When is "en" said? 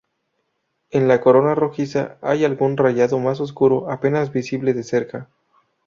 0.89-1.07